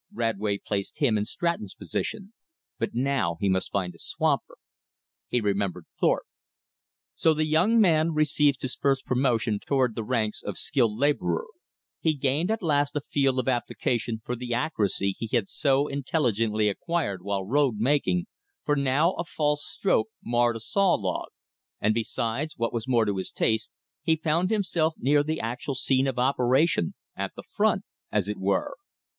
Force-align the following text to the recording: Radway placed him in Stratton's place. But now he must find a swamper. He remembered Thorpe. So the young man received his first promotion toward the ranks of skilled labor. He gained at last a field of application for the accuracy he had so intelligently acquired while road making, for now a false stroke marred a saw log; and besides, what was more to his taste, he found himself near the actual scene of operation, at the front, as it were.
Radway 0.11 0.57
placed 0.57 0.97
him 0.97 1.15
in 1.15 1.25
Stratton's 1.25 1.75
place. 1.75 2.15
But 2.79 2.95
now 2.95 3.37
he 3.39 3.47
must 3.49 3.71
find 3.71 3.93
a 3.93 3.99
swamper. 3.99 4.57
He 5.27 5.39
remembered 5.39 5.85
Thorpe. 5.99 6.25
So 7.13 7.35
the 7.35 7.45
young 7.45 7.79
man 7.79 8.11
received 8.15 8.63
his 8.63 8.75
first 8.75 9.05
promotion 9.05 9.59
toward 9.59 9.93
the 9.93 10.03
ranks 10.03 10.41
of 10.41 10.57
skilled 10.57 10.97
labor. 10.97 11.45
He 11.99 12.15
gained 12.15 12.49
at 12.49 12.63
last 12.63 12.95
a 12.95 13.01
field 13.01 13.37
of 13.37 13.47
application 13.47 14.23
for 14.25 14.35
the 14.35 14.55
accuracy 14.55 15.11
he 15.11 15.29
had 15.35 15.47
so 15.47 15.87
intelligently 15.87 16.67
acquired 16.67 17.21
while 17.21 17.45
road 17.45 17.75
making, 17.77 18.25
for 18.65 18.75
now 18.75 19.11
a 19.19 19.23
false 19.23 19.63
stroke 19.63 20.07
marred 20.23 20.55
a 20.55 20.59
saw 20.59 20.95
log; 20.95 21.27
and 21.79 21.93
besides, 21.93 22.57
what 22.57 22.73
was 22.73 22.87
more 22.87 23.05
to 23.05 23.17
his 23.17 23.29
taste, 23.29 23.69
he 24.01 24.15
found 24.15 24.49
himself 24.49 24.95
near 24.97 25.21
the 25.21 25.39
actual 25.39 25.75
scene 25.75 26.07
of 26.07 26.17
operation, 26.17 26.95
at 27.15 27.33
the 27.35 27.43
front, 27.43 27.83
as 28.11 28.27
it 28.27 28.39
were. 28.39 28.73